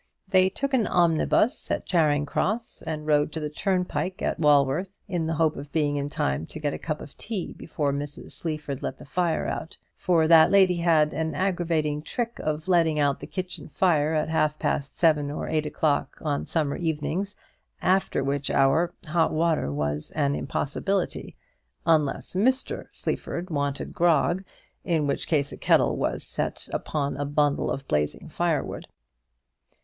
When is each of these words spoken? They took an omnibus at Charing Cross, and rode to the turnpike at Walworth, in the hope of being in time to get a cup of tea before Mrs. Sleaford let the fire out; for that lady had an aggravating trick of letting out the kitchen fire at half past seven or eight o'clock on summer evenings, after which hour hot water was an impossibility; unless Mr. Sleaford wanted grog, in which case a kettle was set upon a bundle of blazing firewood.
They 0.27 0.49
took 0.49 0.73
an 0.73 0.87
omnibus 0.87 1.69
at 1.69 1.85
Charing 1.85 2.25
Cross, 2.25 2.81
and 2.87 3.05
rode 3.05 3.31
to 3.33 3.39
the 3.39 3.51
turnpike 3.51 4.19
at 4.23 4.39
Walworth, 4.39 4.97
in 5.07 5.27
the 5.27 5.35
hope 5.35 5.55
of 5.55 5.71
being 5.71 5.95
in 5.95 6.09
time 6.09 6.47
to 6.47 6.59
get 6.59 6.73
a 6.73 6.79
cup 6.79 7.01
of 7.01 7.15
tea 7.17 7.53
before 7.53 7.93
Mrs. 7.93 8.31
Sleaford 8.31 8.81
let 8.81 8.97
the 8.97 9.05
fire 9.05 9.45
out; 9.45 9.77
for 9.95 10.27
that 10.27 10.49
lady 10.49 10.77
had 10.77 11.13
an 11.13 11.35
aggravating 11.35 12.01
trick 12.01 12.39
of 12.39 12.67
letting 12.67 12.97
out 12.97 13.19
the 13.19 13.27
kitchen 13.27 13.67
fire 13.69 14.15
at 14.15 14.27
half 14.27 14.57
past 14.57 14.97
seven 14.97 15.29
or 15.29 15.47
eight 15.47 15.67
o'clock 15.67 16.17
on 16.21 16.45
summer 16.45 16.77
evenings, 16.77 17.35
after 17.79 18.23
which 18.23 18.49
hour 18.49 18.95
hot 19.05 19.31
water 19.31 19.71
was 19.71 20.09
an 20.15 20.33
impossibility; 20.33 21.35
unless 21.85 22.33
Mr. 22.33 22.87
Sleaford 22.91 23.51
wanted 23.51 23.93
grog, 23.93 24.43
in 24.83 25.05
which 25.05 25.27
case 25.27 25.51
a 25.51 25.57
kettle 25.57 25.95
was 25.95 26.23
set 26.23 26.67
upon 26.73 27.15
a 27.17 27.23
bundle 27.23 27.69
of 27.69 27.87
blazing 27.87 28.29
firewood. 28.29 28.87